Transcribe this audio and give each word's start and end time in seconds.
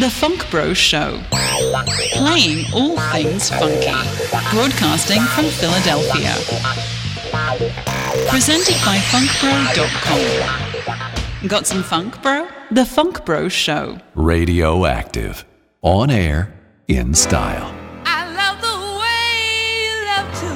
The 0.00 0.08
Funk 0.08 0.50
Bro 0.50 0.72
Show. 0.72 1.20
Playing 2.12 2.64
all 2.72 2.96
things 3.12 3.50
funky. 3.50 3.92
Broadcasting 4.50 5.20
from 5.20 5.44
Philadelphia. 5.44 6.32
Presented 8.30 8.76
by 8.86 8.96
funkbro.com. 9.12 10.26
Got 11.46 11.66
some 11.66 11.82
funk, 11.82 12.22
bro? 12.22 12.48
The 12.70 12.86
Funk 12.86 13.26
Bro 13.26 13.50
Show. 13.50 13.98
Radioactive. 14.14 15.44
On 15.82 16.10
air, 16.10 16.54
in 16.88 17.12
style. 17.12 17.74
I 18.06 18.32
love 18.32 18.62
the 18.62 18.78
way 19.02 19.44
you 19.84 20.06
love 20.08 20.32
to 20.40 20.48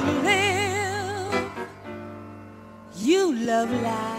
live. 1.35 1.51
You 2.95 3.35
love 3.45 3.69
life. 3.83 4.16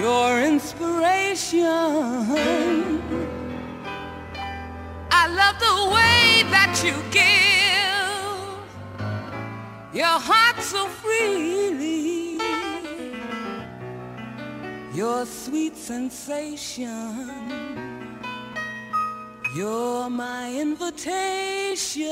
Your 0.00 0.40
inspiration. 0.40 1.60
I 5.10 5.26
love 5.28 5.58
the 5.58 5.76
way 5.94 6.42
that 6.50 6.80
you 6.82 6.94
give. 7.10 7.30
Your 9.92 10.18
heart 10.18 10.62
so 10.62 10.86
freely. 10.86 12.38
Your 14.94 15.26
sweet 15.26 15.76
sensation. 15.76 16.88
You're 19.54 20.08
my 20.08 20.50
invitation 20.54 22.10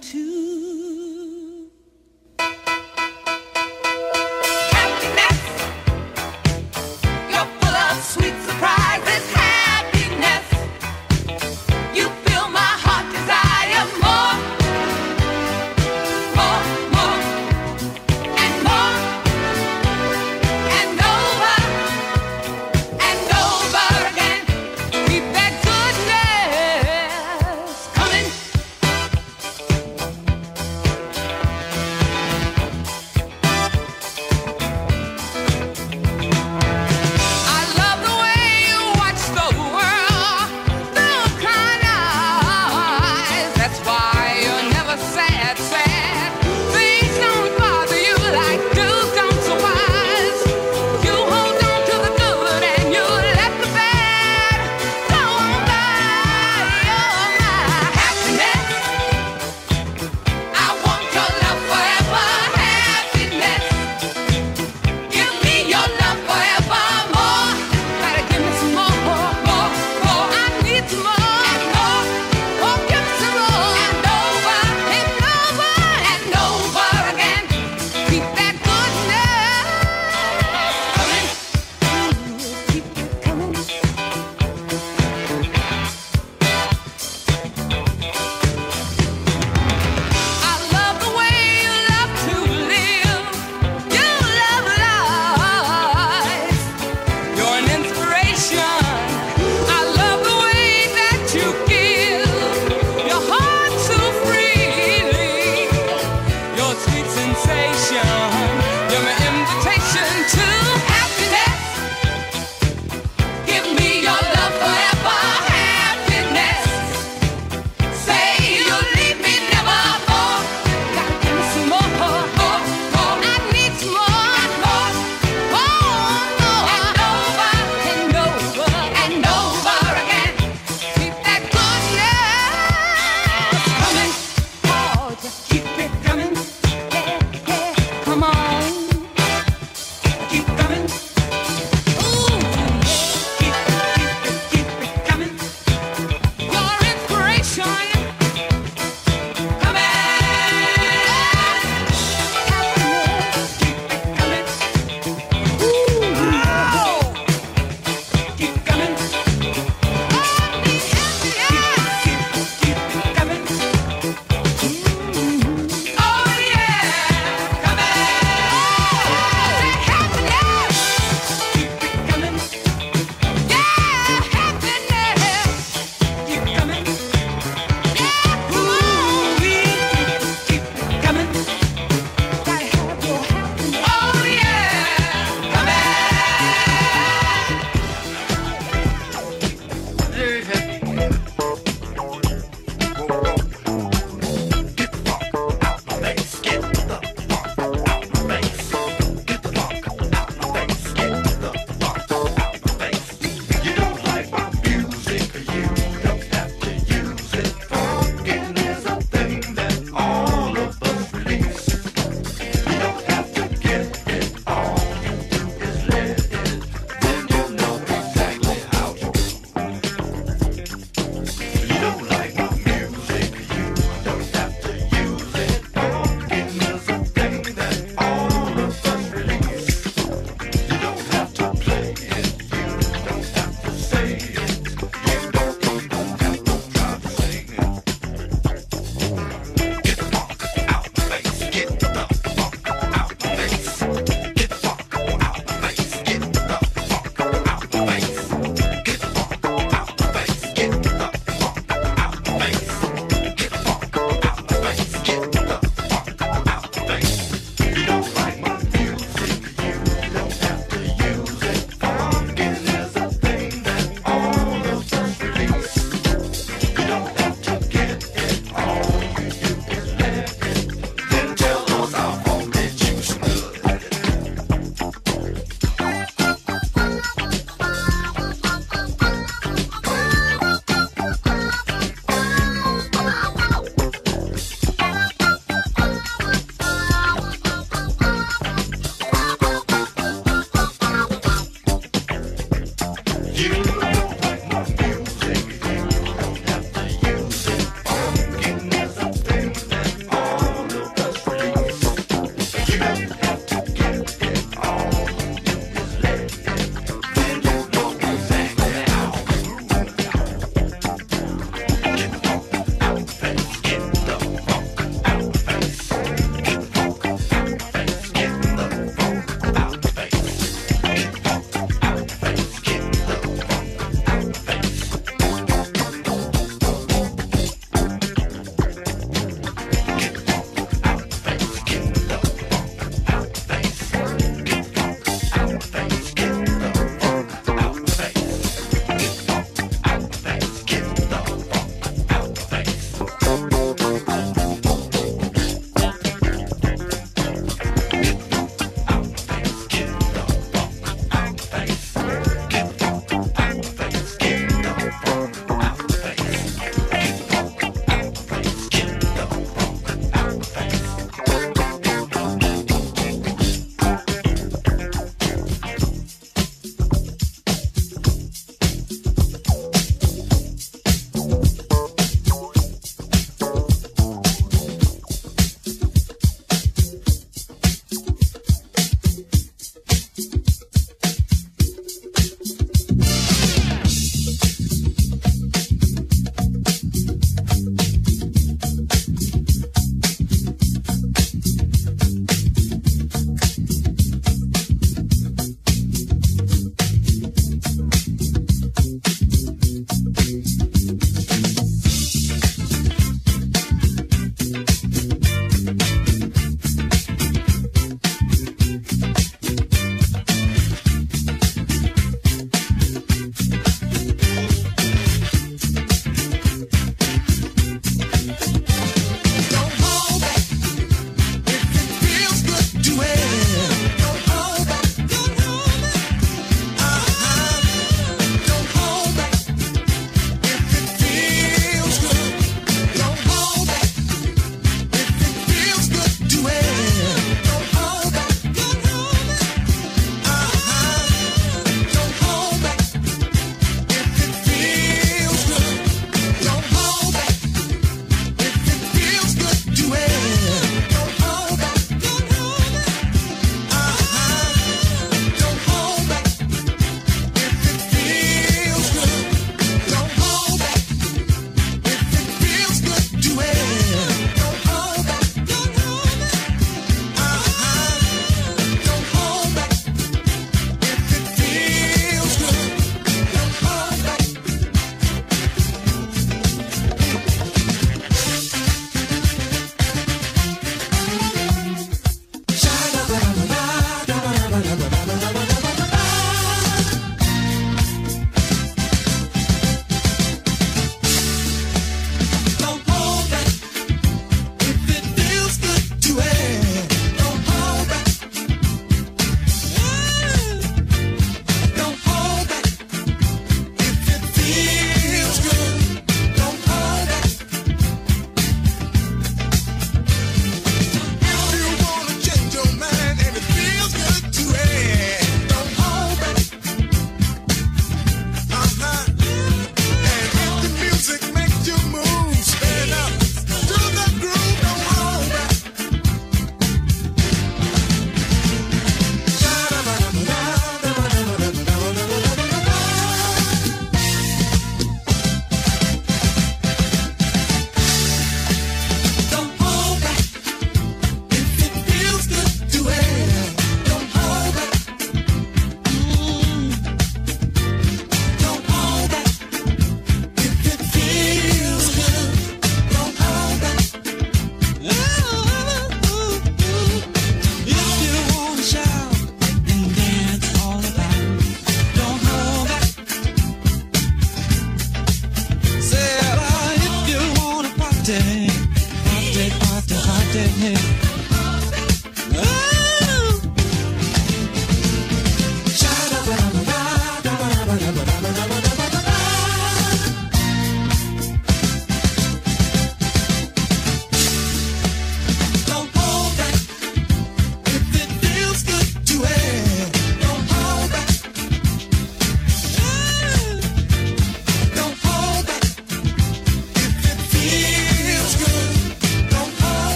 to 0.00 1.07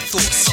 Thoughts 0.00 0.47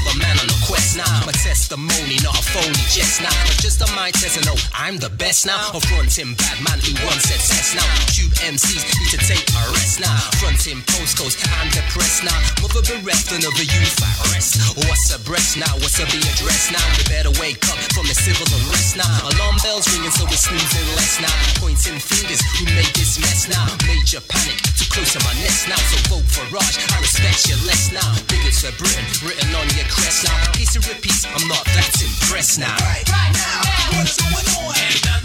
testimony, 1.55 2.19
not 2.19 2.35
a 2.35 2.43
phony 2.51 2.83
jest 2.91 3.23
now. 3.23 3.31
But 3.47 3.55
just 3.63 3.79
a 3.79 3.87
mind 3.95 4.19
test 4.19 4.35
and 4.35 4.43
no, 4.43 4.59
I'm 4.75 4.99
the 4.99 5.07
best 5.07 5.47
now. 5.47 5.71
Affronting 5.71 6.35
bad 6.35 6.59
man 6.59 6.83
who 6.83 6.91
wants 7.07 7.31
a 7.31 7.39
test 7.39 7.79
now. 7.79 7.87
Tube 8.11 8.35
MCs 8.43 8.83
need 8.83 9.09
to 9.15 9.19
take 9.23 9.47
a 9.55 9.63
rest 9.71 10.03
now. 10.03 10.19
Fronting 10.43 10.83
postcodes, 10.91 11.39
I'm 11.63 11.71
depressed 11.71 12.27
now. 12.27 12.35
Mother 12.59 12.83
bereft 12.83 13.31
and 13.31 13.47
of 13.47 13.55
a 13.55 13.63
youth 13.63 13.95
at 14.03 14.35
rest. 14.35 14.59
What's 14.83 15.15
a 15.15 15.19
breast 15.23 15.55
now? 15.55 15.71
What's 15.79 15.95
a 16.03 16.05
be 16.11 16.19
addressed 16.27 16.75
now? 16.75 16.83
The 16.99 17.07
better 17.07 17.31
wake 17.39 17.63
up 17.71 17.79
from 17.95 18.03
the 18.11 18.17
civil 18.19 18.45
unrest 18.51 18.99
now. 18.99 19.07
Alarm 19.23 19.55
bells 19.63 19.87
ringing, 19.95 20.11
so 20.11 20.27
we're 20.27 20.35
snoozing 20.35 20.87
less 20.99 21.23
now. 21.23 21.35
Pointing 21.63 22.03
fingers, 22.03 22.43
who 22.59 22.67
made 22.75 22.91
this 22.99 23.15
mess 23.23 23.47
now? 23.47 23.63
Major 23.87 24.19
panic, 24.27 24.59
too 24.75 24.91
close 24.91 25.15
to 25.15 25.23
my 25.23 25.31
nest 25.39 25.71
now. 25.71 25.79
So 25.87 26.19
vote 26.19 26.27
for 26.27 26.43
Raj, 26.51 26.75
I 26.91 26.99
respect 26.99 27.47
your 27.47 27.63
less 27.63 27.95
now. 27.95 28.11
Bigots 28.27 28.59
for 28.59 28.75
Britain, 28.75 29.07
written 29.23 29.55
on 29.55 29.67
your 29.79 29.87
crest 29.87 30.27
now. 30.27 30.35
Piece 30.51 30.75
of 30.75 30.83
repeats, 30.91 31.23
I'm 31.23 31.44
not 31.47 31.65
that 31.65 32.01
impressed 32.01 32.59
now. 32.59 32.75
Right, 32.81 33.07
right 33.09 33.33
now, 33.33 33.97
what's 33.97 34.17
going 34.17 34.65
on? 34.65 35.24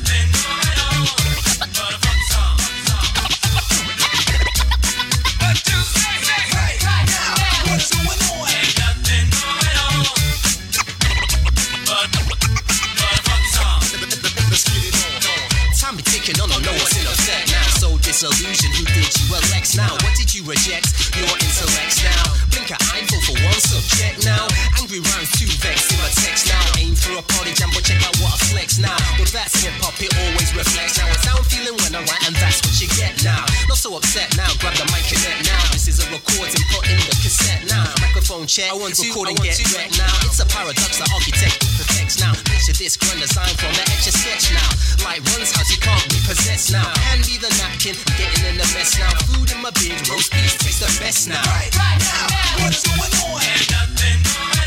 set 34.20 34.36
now. 34.36 34.50
Grab 34.60 34.76
the 34.76 34.84
mic 34.92 35.08
and 35.08 35.20
set 35.20 35.38
now. 35.48 35.64
This 35.72 35.88
is 35.88 35.98
a 36.04 36.06
recording, 36.12 36.60
put 36.68 36.84
in 36.92 37.00
the 37.00 37.16
cassette 37.24 37.64
now. 37.68 37.88
Microphone 38.04 38.44
check, 38.44 38.68
I 38.68 38.76
want 38.76 38.92
to 38.94 39.08
record 39.08 39.32
and 39.32 39.38
get 39.40 39.56
wet 39.72 39.96
now. 39.96 40.12
It's 40.28 40.40
a 40.40 40.46
paradox, 40.46 41.00
the 41.00 41.08
architect 41.08 41.56
perfects 41.80 42.20
now. 42.20 42.36
Picture 42.44 42.76
this, 42.76 42.96
grand 43.00 43.20
design 43.20 43.54
from 43.56 43.72
the 43.72 43.84
etch 43.88 44.08
a 44.08 44.12
sketch 44.12 44.52
now. 44.52 44.68
Light 45.06 45.24
runs 45.32 45.56
out, 45.56 45.68
you 45.72 45.80
can't 45.80 46.04
repossess 46.12 46.68
now. 46.68 46.84
Hand 47.08 47.24
me 47.24 47.40
the 47.40 47.50
napkin, 47.56 47.96
getting 48.20 48.44
in 48.44 48.56
the 48.60 48.68
mess 48.76 48.98
now. 49.00 49.12
Food 49.32 49.48
in 49.52 49.60
my 49.64 49.72
beard, 49.80 50.04
roast 50.12 50.32
beef 50.32 50.52
tastes 50.60 50.84
the 50.84 50.90
best 51.00 51.28
now. 51.28 51.40
Right, 51.56 51.72
right 51.72 52.00
now, 52.04 52.28
what's 52.60 52.84
going 52.84 53.14
on? 53.24 53.40
Nothing. 53.72 54.59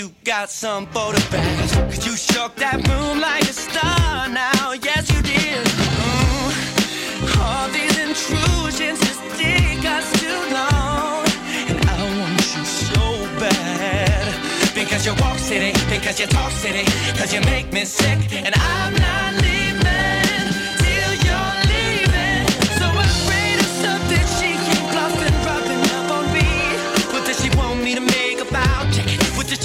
you 0.00 0.10
got 0.24 0.48
some 0.48 0.86
photo 0.86 1.18
pass. 1.28 1.74
Cause 1.76 2.06
you 2.06 2.16
shook 2.16 2.54
that 2.56 2.76
room 2.88 3.20
like 3.20 3.42
a 3.42 3.52
star 3.52 4.28
now, 4.30 4.72
yes 4.72 5.04
you 5.12 5.20
did. 5.20 5.62
Mm. 5.76 6.48
All 7.44 7.68
these 7.68 7.96
intrusions 8.06 8.98
just 9.06 9.22
take 9.36 9.84
us 9.96 10.06
too 10.22 10.40
long. 10.56 11.28
And 11.68 11.78
I 11.84 12.00
want 12.18 12.40
you 12.56 12.64
so 12.64 13.04
bad. 13.44 14.24
Because 14.74 15.04
you 15.04 15.12
walk 15.20 15.38
city, 15.38 15.72
because 15.94 16.18
you 16.18 16.26
talk 16.26 16.50
city, 16.52 16.84
cause 17.18 17.34
you 17.34 17.42
make 17.42 17.70
me 17.70 17.84
sick, 17.84 18.20
and 18.32 18.54
I'm 18.56 18.94
not 18.94 19.34
leaving. 19.42 20.29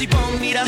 keep 0.06 0.40
mira, 0.40 0.64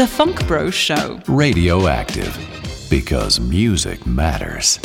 The 0.00 0.06
Funk 0.06 0.46
Bros 0.48 0.72
Show. 0.72 1.20
Radioactive, 1.28 2.34
because 2.88 3.38
music 3.38 4.06
matters. 4.06 4.78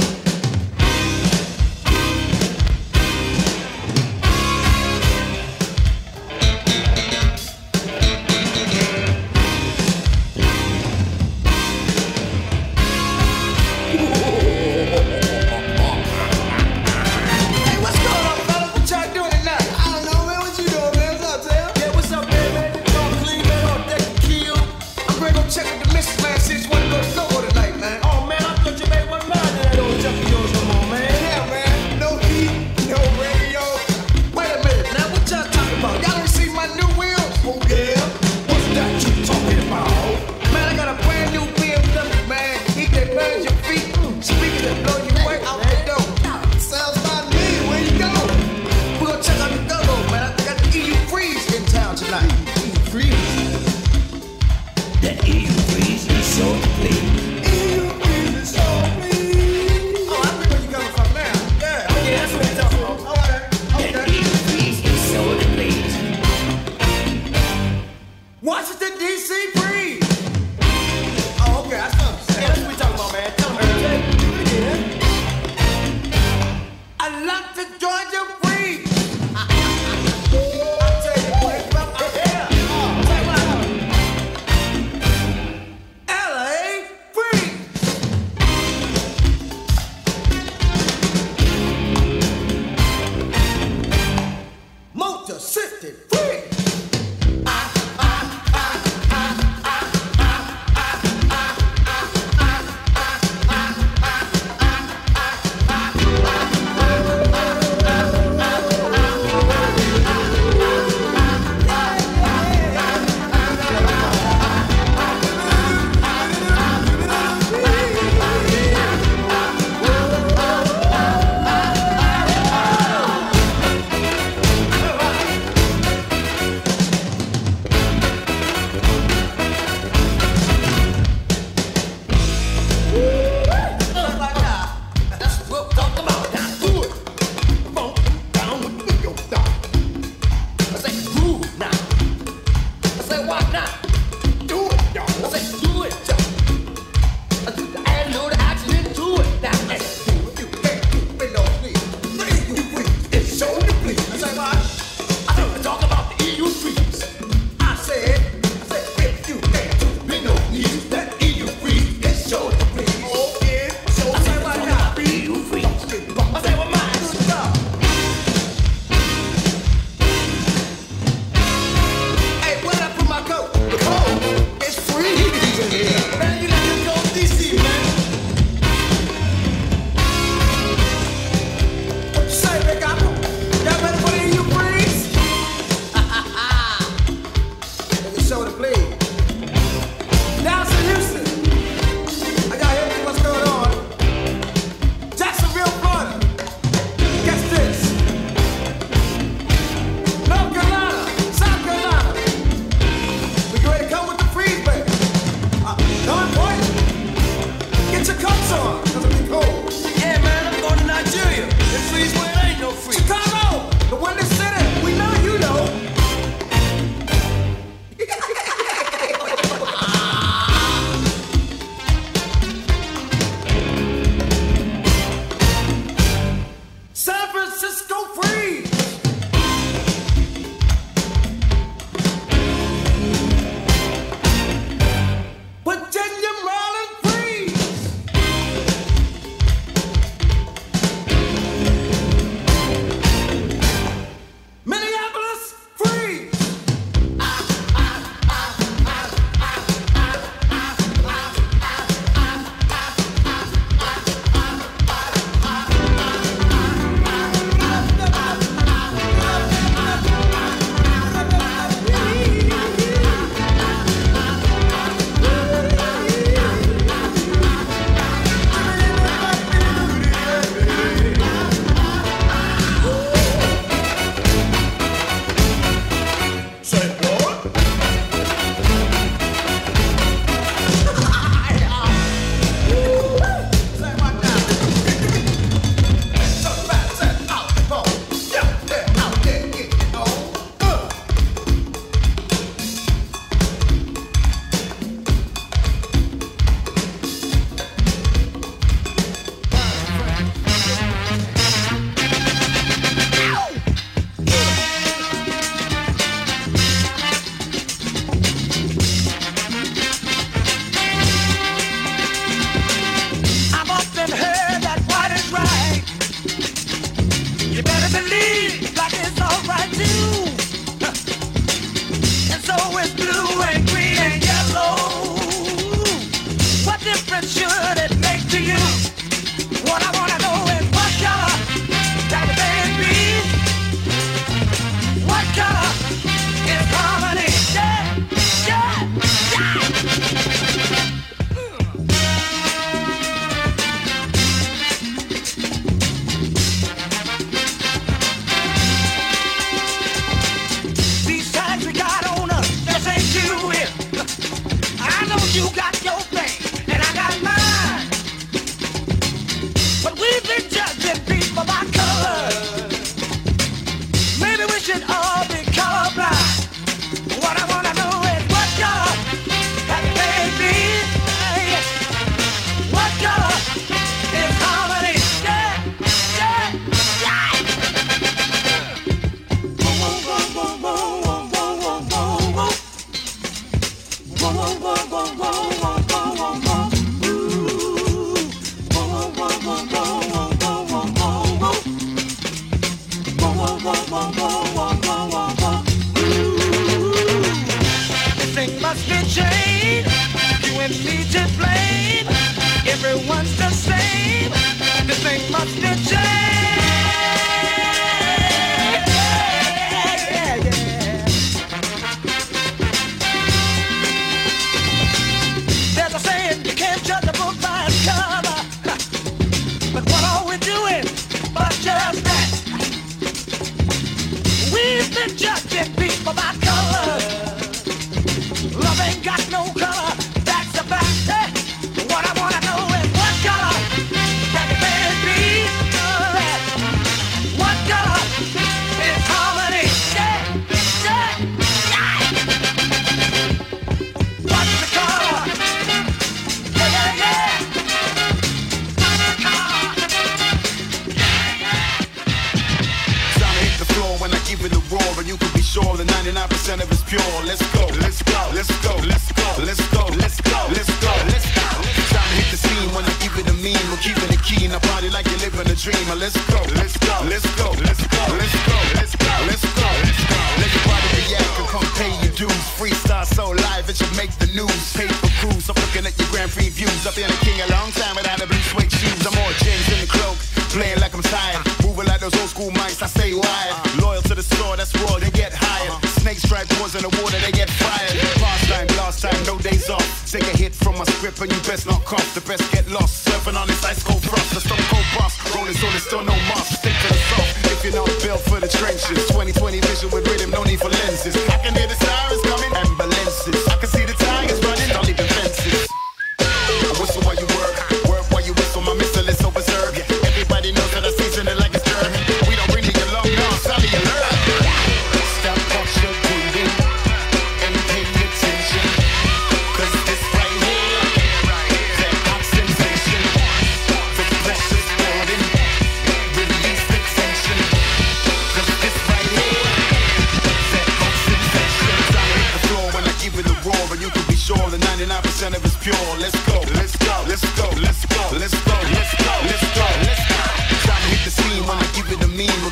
Love 428.58 428.82
ain't 428.82 429.04
got 429.04 429.32
no 429.32 429.44
color. 429.60 429.85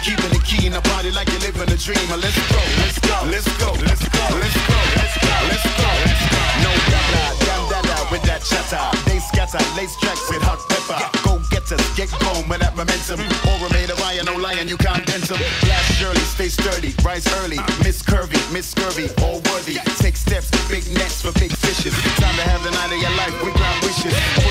keeping 0.04 0.36
the 0.36 0.44
key 0.44 0.68
in 0.68 0.74
the 0.76 0.84
body 0.92 1.12
like 1.16 1.32
you're 1.32 1.48
living 1.48 1.64
a 1.72 1.80
dream. 1.80 2.04
Let's 2.20 2.36
go, 2.52 2.60
let's 2.84 3.00
go, 3.08 3.18
let's 3.32 3.48
go, 3.56 3.72
let's 3.80 4.04
go, 4.12 4.20
let's 4.36 4.56
go, 4.60 4.76
let's 5.48 5.64
go, 5.64 5.90
let's 6.04 6.26
go. 6.28 6.42
No 6.60 6.72
dada, 6.92 7.24
damn 7.48 7.64
dada 7.72 7.96
with 8.12 8.24
that 8.28 8.44
chatter. 8.44 8.84
They 9.08 9.24
scatter 9.24 9.64
lace 9.80 9.96
tracks 10.04 10.28
with 10.28 10.44
hot 10.44 10.60
pepper. 10.68 11.00
Go 11.24 11.40
get 11.48 11.64
getters, 11.64 11.88
get 11.96 12.12
going 12.20 12.44
with 12.52 12.60
that 12.60 12.76
momentum. 12.76 13.24
Aura 13.48 13.72
made 13.72 13.90
a 13.90 13.98
lion, 14.04 14.28
no 14.28 14.36
lion, 14.36 14.68
you 14.68 14.76
can't 14.76 15.08
dent 15.08 15.24
them. 15.24 15.40
Blast 15.64 16.04
early, 16.04 16.26
stay 16.36 16.52
sturdy, 16.52 16.92
rise 17.04 17.26
early. 17.40 17.64
Miss 17.80 18.04
curvy, 18.04 18.40
miss 18.52 18.76
curvy, 18.76 19.08
all 19.24 19.40
worthy. 19.56 19.80
Take 20.04 20.20
steps, 20.20 20.52
big 20.68 20.84
nets 21.00 21.24
for 21.24 21.32
big 21.40 21.56
fishes. 21.56 21.96
Time 22.20 22.36
to 22.36 22.44
have 22.52 22.62
the 22.68 22.72
night 22.76 22.92
of 22.92 23.00
your 23.00 23.16
life, 23.16 23.36
we 23.40 23.56
grab 23.56 23.78
wishes. 23.88 24.43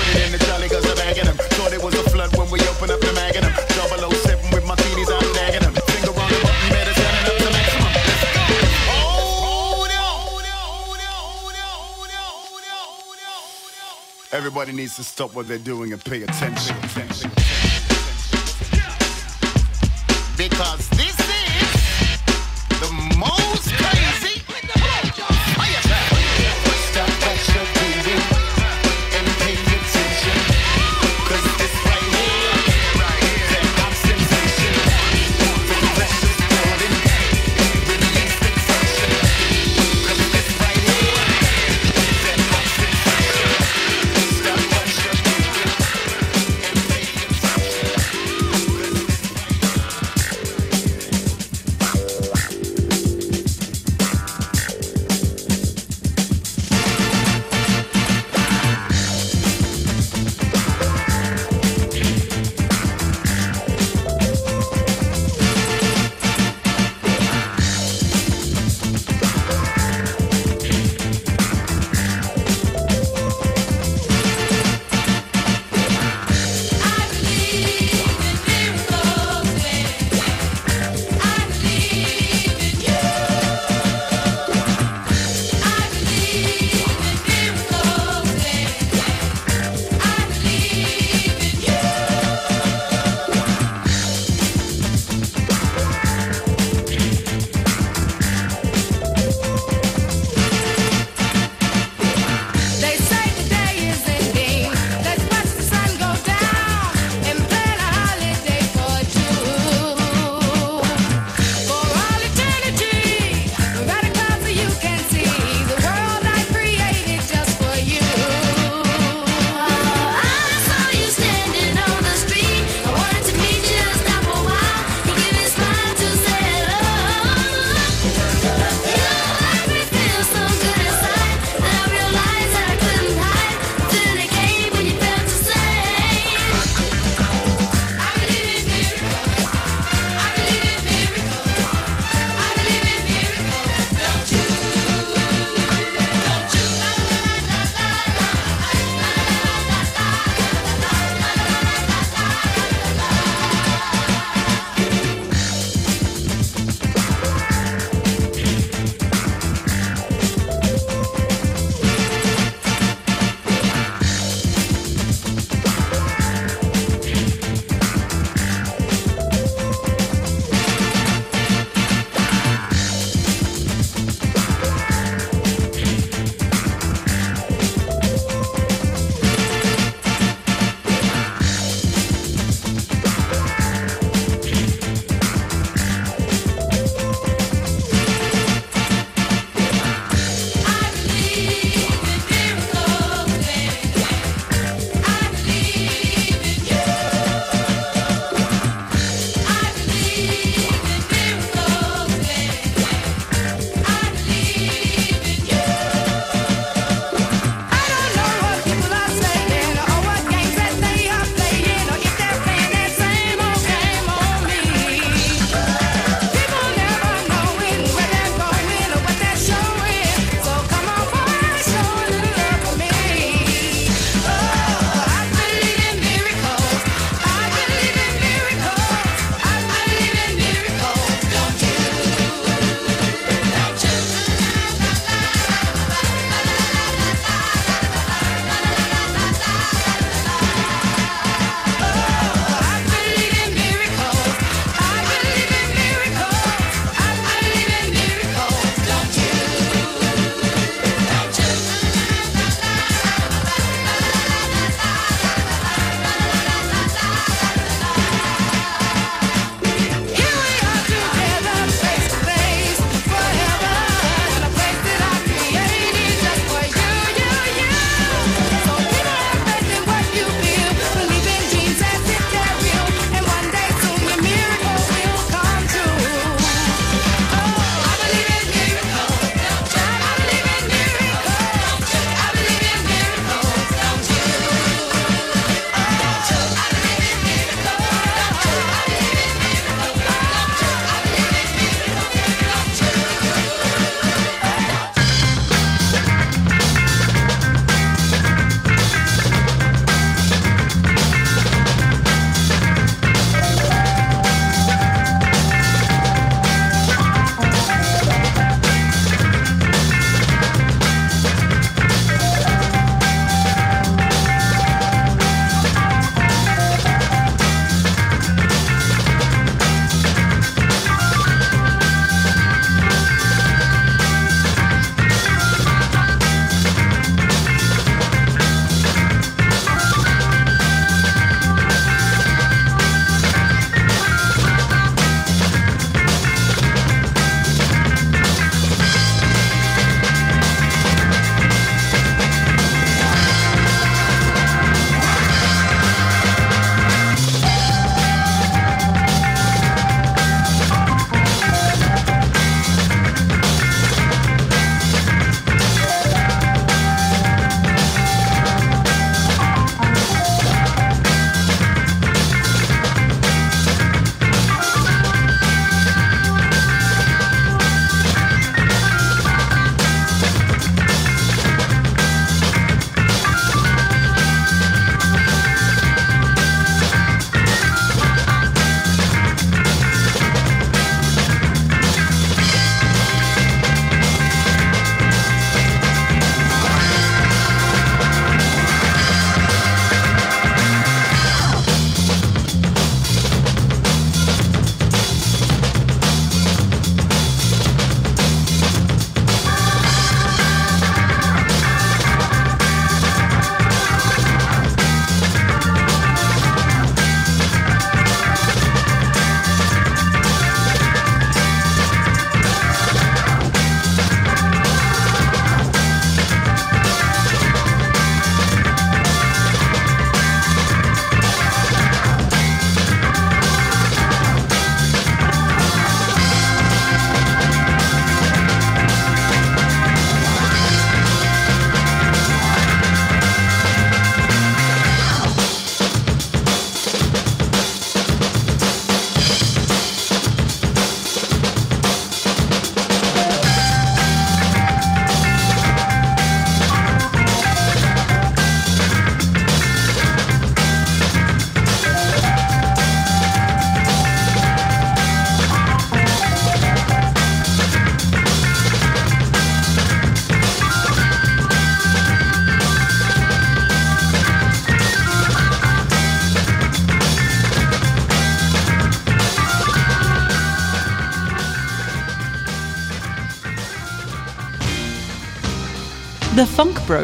Everybody 14.45 14.73
needs 14.73 14.97
to 14.97 15.05
stop 15.05 15.33
what 15.35 15.47
they're 15.47 15.57
doing 15.57 15.93
and 15.93 16.03
pay 16.03 16.21
attention. 16.21 16.75
attention. 16.83 17.82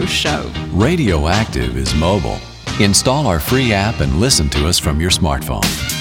Show. 0.06 0.52
Radioactive 0.72 1.78
is 1.78 1.94
mobile. 1.96 2.40
Install 2.80 3.28
our 3.28 3.40
free 3.40 3.74
app 3.74 4.00
and 4.00 4.20
listen 4.20 4.50
to 4.50 4.68
us 4.68 4.80
from 4.80 5.02
your 5.02 5.12
smartphone. 5.12 5.99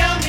am 0.00 0.23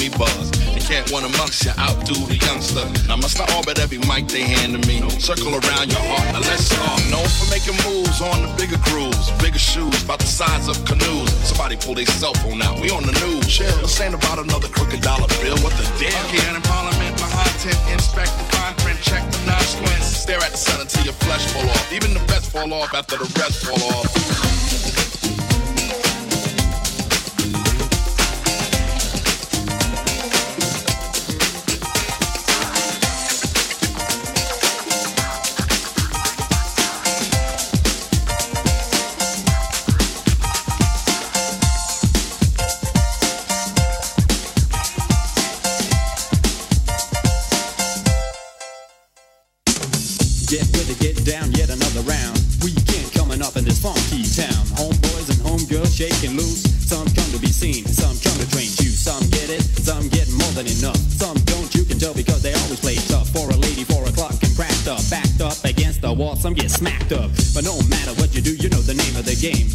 me 0.00 0.08
buzz. 0.16 0.50
They 0.72 0.80
can't 0.80 1.04
want 1.12 1.28
amongst 1.28 1.62
you, 1.68 1.76
outdo 1.76 2.16
the 2.24 2.40
youngster. 2.40 2.88
Now 3.06 3.20
must 3.20 3.36
I 3.36 3.44
orbit 3.54 3.78
every 3.78 4.00
mic 4.08 4.32
they 4.32 4.48
hand 4.48 4.72
to 4.72 4.80
me. 4.88 5.04
Circle 5.20 5.52
around 5.52 5.92
your 5.92 6.00
heart, 6.00 6.24
now 6.32 6.40
let's 6.40 6.72
start. 6.72 7.04
Known 7.12 7.28
for 7.28 7.46
making 7.52 7.76
moves 7.84 8.24
on 8.24 8.40
the 8.40 8.50
bigger 8.56 8.80
grooves, 8.88 9.28
bigger 9.44 9.60
shoes, 9.60 9.92
about 10.02 10.24
the 10.24 10.26
size 10.26 10.72
of 10.72 10.80
canoes. 10.88 11.28
Somebody 11.44 11.76
pull 11.76 11.94
their 11.94 12.08
cell 12.08 12.32
phone 12.40 12.62
out, 12.64 12.80
we 12.80 12.88
on 12.88 13.04
the 13.04 13.12
news. 13.20 13.44
Chill. 13.44 13.68
This 13.84 14.00
ain't 14.00 14.16
about 14.16 14.40
another 14.40 14.72
crooked 14.72 15.04
dollar 15.04 15.28
bill, 15.44 15.60
what 15.60 15.76
the 15.76 15.84
deal? 16.00 16.16
Monkey 16.16 16.40
in 16.48 16.56
parliament, 16.64 17.20
my 17.20 17.28
10 17.60 17.92
inspect 17.92 18.32
the 18.40 18.44
fine 18.56 18.74
print, 18.80 18.98
check 19.04 19.20
the 19.30 19.40
non-squints. 19.44 20.08
Stare 20.24 20.40
at 20.40 20.56
the 20.56 20.56
sun 20.56 20.80
until 20.80 21.04
your 21.04 21.18
flesh 21.28 21.44
fall 21.52 21.68
off. 21.68 21.92
Even 21.92 22.16
the 22.16 22.24
best 22.24 22.48
fall 22.50 22.72
off 22.72 22.94
after 22.94 23.20
the 23.20 23.28
rest 23.36 23.68
fall 23.68 23.84
off. 23.92 24.89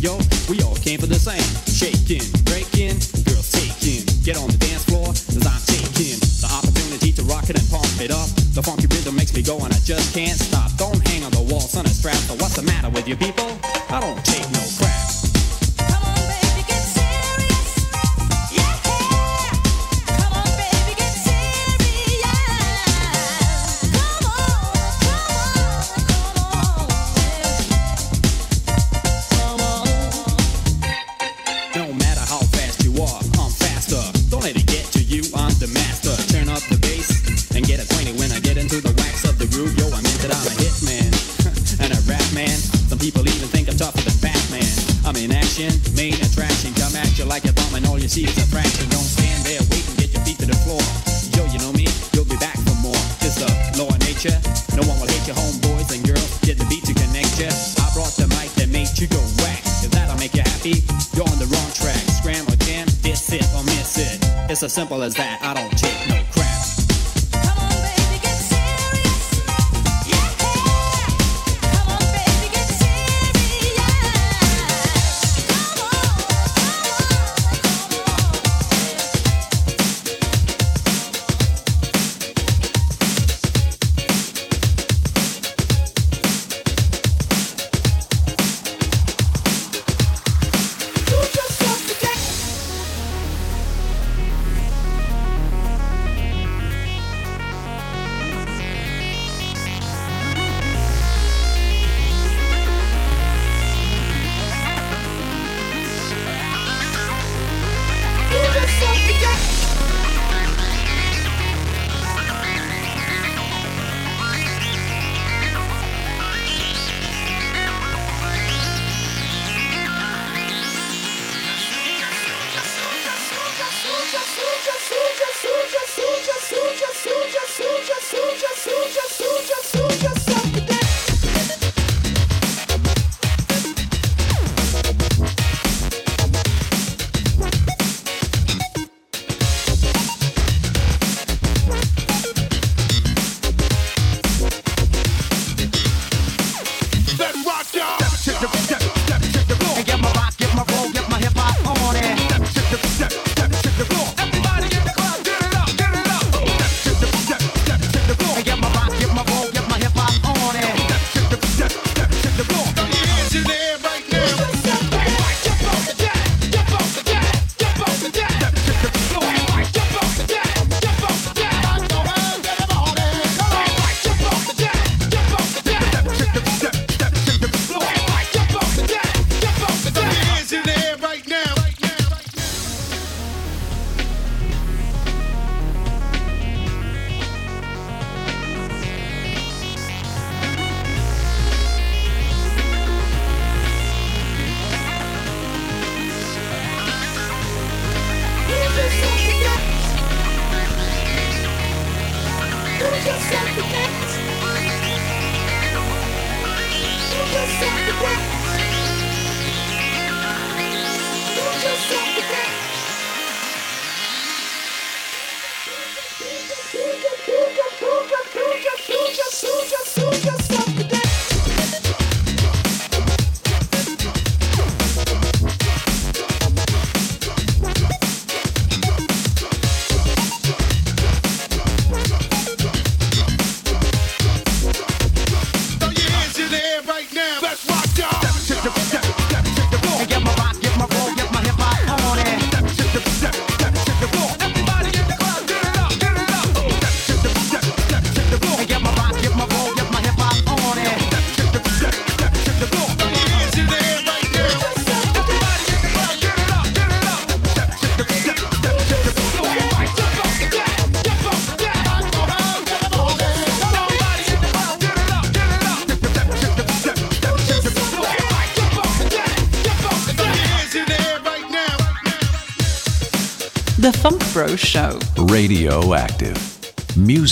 yo. 0.05 0.17
We 0.47 0.61
all 0.61 0.75
came 0.75 0.99
for 0.99 1.07
the 1.07 1.17
same. 1.17 1.41
Shaking, 1.65 2.21
breaking, 2.45 3.01
girls 3.25 3.49
taking. 3.49 4.05
Get 4.21 4.37
on 4.37 4.47
the 4.53 4.57
dance 4.61 4.85
floor, 4.85 5.07
cause 5.09 5.41
I'm 5.41 5.61
taking 5.65 6.21
the 6.21 6.49
opportunity 6.53 7.11
to 7.17 7.23
rock 7.23 7.49
it 7.49 7.57
and 7.57 7.67
pump 7.73 7.89
it 7.99 8.11
up. 8.11 8.29
The 8.53 8.61
funky 8.61 8.85
rhythm 8.85 9.15
makes 9.15 9.33
me 9.33 9.41
go 9.41 9.57
and 9.65 9.73
I 9.73 9.79
just 9.81 10.13
can't 10.13 10.37
stop. 10.37 10.69
Don't 10.77 11.01
hang 11.09 11.23
on 11.23 11.31
the 11.31 11.41
wall, 11.41 11.61
son, 11.61 11.85
it's 11.85 11.97
strapped. 11.97 12.29
So 12.29 12.35
what's 12.35 12.55
the 12.55 12.63
matter 12.63 12.89
with 12.89 13.07
you 13.07 13.17
people? 13.17 13.54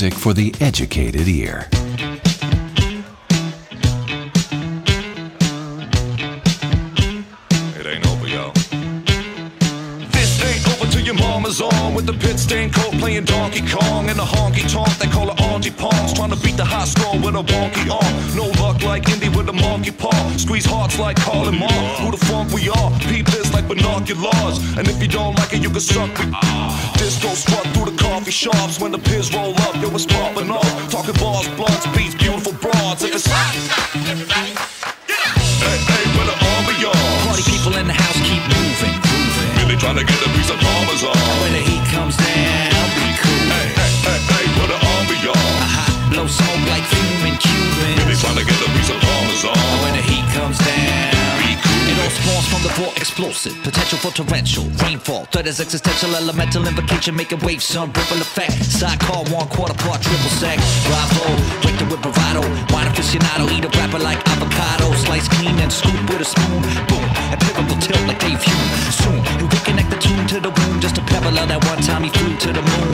Music 0.03 0.19
for 0.19 0.33
the 0.33 0.53
educated 0.59 1.29
ear. 1.29 1.69
It 7.79 7.85
ain't 7.85 8.05
over, 8.07 8.27
yo. 8.27 8.51
This 10.11 10.43
ain't 10.43 10.67
over 10.67 10.91
till 10.91 11.05
your 11.05 11.13
mama's 11.13 11.61
on 11.61 11.93
with 11.93 12.05
the 12.05 12.11
pit 12.11 12.37
stain 12.37 12.69
coat 12.69 12.91
playing 12.99 13.23
Donkey 13.23 13.61
Kong 13.61 14.09
and 14.09 14.19
the 14.19 14.25
honky 14.25 14.69
tonk 14.69 14.91
they 14.97 15.07
call 15.07 15.33
her 15.33 15.41
Auntie 15.53 15.71
Pongs. 15.71 16.13
Trying 16.13 16.31
to 16.31 16.39
beat 16.43 16.57
the 16.57 16.65
high 16.65 16.83
score 16.83 17.15
with 17.15 17.35
a 17.35 17.43
wonky 17.43 17.89
arm. 17.89 18.35
No 18.35 18.47
luck 18.61 18.83
like 18.83 19.07
Indy 19.07 19.29
with 19.29 19.47
a 19.47 19.53
monkey 19.53 19.91
paw. 19.91 20.33
Squeeze 20.35 20.65
hearts 20.65 20.99
like 20.99 21.17
and 21.27 21.57
Mom. 21.57 21.71
Who 22.01 22.11
the 22.11 22.25
funk 22.25 22.51
we 22.51 22.67
are? 22.67 22.91
Peep 23.07 23.25
this 23.27 23.53
like 23.53 23.69
binoculars. 23.69 24.59
And 24.77 24.85
if 24.89 25.01
you 25.01 25.07
don't 25.07 25.35
like 25.39 25.53
it, 25.53 25.63
you 25.63 25.69
can 25.69 25.79
suck 25.79 26.11
me. 26.19 26.33
Disco 26.97 27.29
struck 27.35 27.63
through 27.73 27.91
the 27.91 27.97
coffee 27.97 28.31
shops 28.31 28.79
when 28.79 28.91
the 28.91 28.99
piz 28.99 29.33
roll 29.33 29.53
explosive. 53.13 53.53
Potential 53.61 53.99
for 53.99 54.11
torrential 54.11 54.65
rainfall. 54.81 55.25
Threat 55.25 55.45
is 55.45 55.59
existential, 55.59 56.15
elemental 56.15 56.67
invocation, 56.67 57.15
making 57.15 57.39
waves, 57.45 57.63
sun 57.63 57.91
ripple 57.93 58.17
effect. 58.17 58.53
Sidecar, 58.65 59.23
one 59.29 59.47
quarter 59.49 59.75
part, 59.85 60.01
triple 60.01 60.33
sec. 60.41 60.57
Bravo, 60.89 61.25
break 61.61 61.77
the 61.77 61.85
whip 61.85 62.01
bravado. 62.01 62.41
Wine 62.73 62.89
aficionado, 62.89 63.45
eat 63.53 63.65
a 63.65 63.69
rapper 63.77 63.99
like 63.99 64.17
avocado. 64.27 64.91
Slice 65.05 65.27
clean 65.27 65.53
and 65.59 65.71
scoop 65.71 65.93
with 66.09 66.21
a 66.21 66.25
spoon. 66.25 66.61
Boom, 66.89 67.05
a 67.29 67.37
pivotal 67.37 67.77
tilt 67.77 68.01
like 68.07 68.17
Dave 68.17 68.41
Hume. 68.41 68.69
Soon, 68.89 69.21
you 69.37 69.45
reconnect 69.45 69.89
the 69.93 69.99
tune 70.01 70.25
to 70.33 70.39
the 70.39 70.49
wound. 70.49 70.81
Just 70.81 70.97
a 70.97 71.01
pebble 71.01 71.37
of 71.37 71.47
that 71.47 71.63
one 71.69 71.81
time 71.81 72.03
he 72.03 72.09
flew 72.09 72.35
to 72.37 72.49
the 72.51 72.61
moon. 72.61 72.93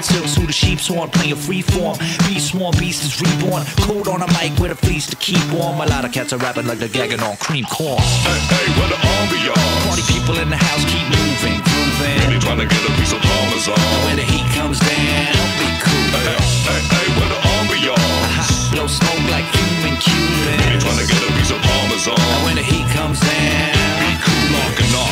The 0.00 0.12
hollow-eyed 0.12 0.24
silk 0.24 0.26
suit 0.26 0.48
of 0.48 0.54
sheep's 0.54 0.86
horn. 0.86 1.10
Playing 1.10 1.36
free 1.36 1.62
form. 1.62 1.98
Beast 2.28 2.50
swarm, 2.50 2.74
beast 2.78 3.04
is 3.04 3.20
reborn. 3.20 3.64
Cold 3.80 4.08
on 4.08 4.22
a 4.22 4.28
mic 4.38 4.56
with 4.58 4.72
a 4.72 4.74
fleece 4.74 5.06
to 5.06 5.16
keep 5.16 5.40
warm. 5.52 5.80
A 5.80 5.86
lot 5.86 6.04
of 6.04 6.12
cats 6.12 6.32
are 6.32 6.38
rapping 6.38 6.66
like 6.66 6.78
they're 6.78 6.88
gagging 6.88 7.20
on 7.20 7.36
cream 7.36 7.64
corn. 7.64 8.00
Hey, 8.24 8.38
hey, 8.48 8.66
where 8.78 8.88
the 8.88 8.96
are? 8.96 9.66
Party 9.88 10.02
people 10.08 10.36
in 10.38 10.48
the 10.48 10.56
house 10.56 10.84
keep 10.84 11.04
moving, 11.04 11.58
grooving. 11.64 12.16
Really 12.26 12.40
trying 12.40 12.60
to 12.60 12.66
get 12.66 12.82
a 12.84 12.92
piece 12.96 13.12
of 13.12 13.20
Parmesan. 13.20 13.78
When 14.06 14.16
the 14.16 14.26
heat 14.26 14.46
comes 14.54 14.78
down, 14.80 15.32
don't 15.34 15.54
be 15.58 15.68
cool. 15.82 16.06
Hey, 16.14 16.38
hey, 16.38 16.80
hey, 16.80 17.06
where 17.18 17.28
the 17.28 17.38
are? 17.40 17.60
Blow 18.70 18.84
uh-huh. 18.84 18.88
smoke 18.88 19.24
like 19.30 19.46
Cuban 19.52 19.96
Cubans. 19.98 20.60
Really 20.62 20.78
trying 20.78 21.00
to 21.00 21.06
get 21.06 21.20
a 21.20 21.30
piece 21.34 21.50
of 21.50 21.60
Parmesan. 21.60 22.44
When 22.44 22.56
the 22.56 22.62
heat 22.62 22.86
comes 22.94 23.20
down. 23.20 23.79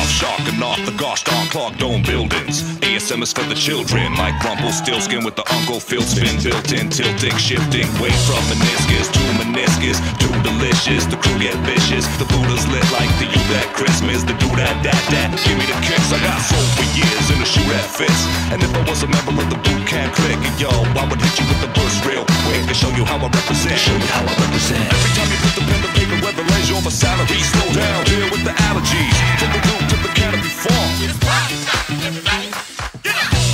Locking 0.09 0.63
off, 0.63 0.81
the 0.89 0.95
gosh 0.97 1.23
darn 1.23 1.47
clock 1.47 1.77
dome 1.77 2.01
buildings. 2.01 2.63
ASM 2.81 3.21
is 3.21 3.31
for 3.31 3.45
the 3.45 3.55
children, 3.55 4.15
like 4.15 4.33
still 4.73 4.99
skin 4.99 5.23
with 5.23 5.35
the 5.35 5.45
Uncle 5.53 5.79
Phil 5.79 6.01
spin 6.01 6.35
built 6.41 6.71
in, 6.73 6.89
tilting, 6.89 7.35
shifting, 7.37 7.87
weight 8.01 8.15
from 8.25 8.41
meniscus 8.49 9.07
to 9.11 9.21
meniscus, 9.37 9.99
too 10.17 10.33
delicious. 10.41 11.05
The 11.05 11.17
crew 11.21 11.37
get 11.37 11.55
vicious. 11.67 12.07
The 12.17 12.25
Buddha's 12.25 12.65
lit 12.73 12.83
like 12.95 13.11
the 13.21 13.27
you 13.29 13.43
that 13.53 13.67
Christmas. 13.77 14.23
The 14.23 14.33
do 14.41 14.49
that, 14.57 14.73
that, 14.81 14.99
that. 15.13 15.29
Give 15.45 15.57
me 15.59 15.65
the 15.69 15.77
kicks. 15.85 16.09
I 16.09 16.19
got 16.23 16.39
soul 16.41 16.63
for 16.79 16.87
years 16.97 17.25
in 17.29 17.37
a 17.43 17.47
shoe 17.47 17.67
that 17.69 17.85
fits. 17.85 18.23
And 18.49 18.63
if 18.63 18.71
I 18.73 18.81
was 18.89 19.03
a 19.03 19.09
member 19.11 19.35
of 19.37 19.47
the 19.51 19.59
boot 19.61 19.83
camp 19.85 20.15
clique, 20.15 20.39
yo, 20.57 20.71
I 20.97 21.03
would 21.05 21.21
hit 21.21 21.35
you 21.37 21.45
with 21.51 21.61
the 21.61 21.71
burst 21.75 22.01
real 22.07 22.25
quick 22.47 22.63
and 22.65 22.75
show 22.75 22.91
you 22.97 23.05
how 23.05 23.21
I 23.21 23.29
represent. 23.29 23.77
Show 23.77 23.95
you 23.95 24.09
how 24.15 24.25
I 24.25 24.33
represent. 24.41 24.81
Every 24.81 25.11
time 25.13 25.29
you 25.29 25.39
put 25.43 25.53
the 25.59 25.63
pen 25.67 25.79
to 25.85 25.91
paper, 25.93 26.17
whether 26.23 26.45
lays 26.55 26.67
you 26.71 26.75
off 26.79 26.87
a 26.87 26.93
salary, 26.93 27.41
slow 27.43 27.69
down, 27.75 27.99
deal 28.09 28.27
with 28.33 28.43
the 28.47 28.55
allergies. 28.69 29.15
From 29.37 29.51
the 29.53 29.61
root 29.67 29.98
the 30.09 30.15
canopy 30.19 30.49
farm. 30.49 30.89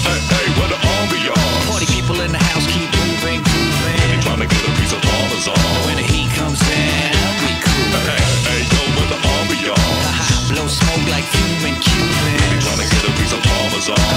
Hey, 0.05 0.19
hey, 0.31 0.47
where 0.55 0.69
the 0.71 0.79
army 0.79 1.27
are? 1.27 1.59
Party 1.67 1.87
people 1.87 2.19
in 2.21 2.31
the 2.31 2.39
house 2.39 2.65
keep 2.71 2.87
moving, 2.95 3.43
grooving. 3.43 3.95
Really 3.99 4.19
trying 4.23 4.39
to 4.39 4.47
get 4.47 4.63
a 4.63 4.71
piece 4.79 4.93
of 4.93 5.01
Parmesan. 5.01 5.57
When 5.85 5.97
the 5.99 6.05
heat 6.07 6.29
comes 6.35 6.59
down, 6.59 7.33
we 7.43 7.51
cool. 7.59 7.91
Hey, 8.07 8.23
hey, 8.47 8.61
yo, 8.71 8.79
where 8.95 9.09
the 9.11 9.19
army 9.35 9.59
are? 9.67 9.99
Blow 10.47 10.67
smoke 10.67 11.05
like 11.11 11.25
Cuban 11.33 11.75
Cubans. 11.81 12.15
Really 12.23 12.59
trying 12.63 12.81
to 12.83 12.87
get 12.87 13.03
a 13.03 13.11
piece 13.19 13.33
of 13.33 13.41
Parmesan. 13.43 13.99
When 13.99 14.09
the 14.09 14.14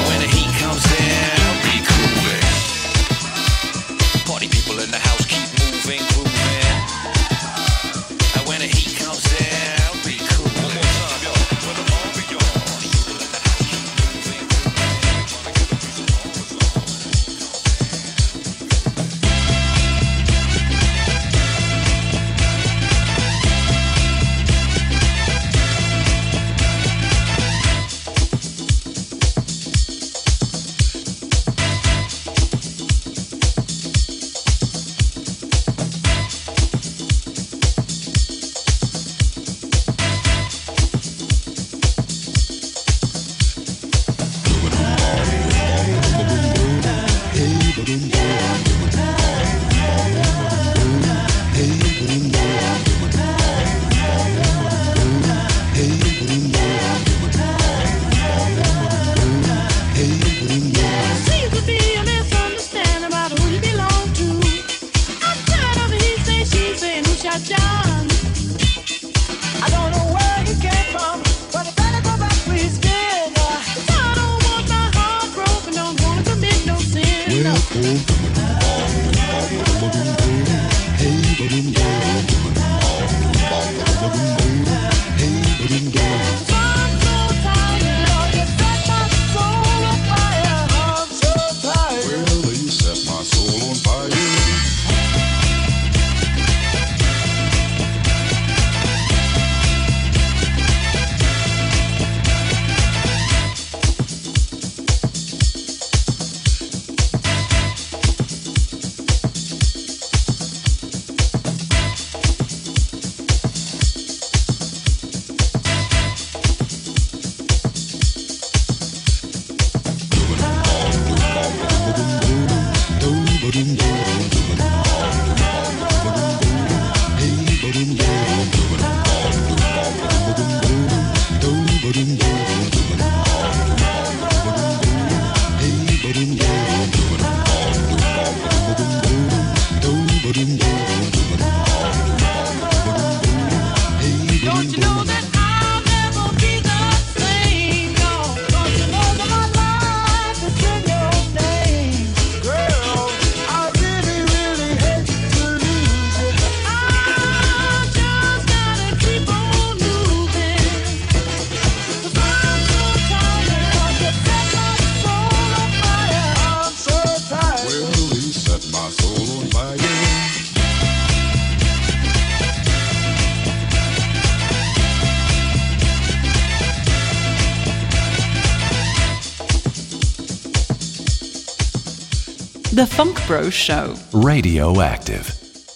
The 182.79 182.85
FunkBro 182.85 183.51
Show. 183.51 183.97
Radioactive. 184.12 185.29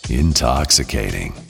Intoxicating. 0.08 1.41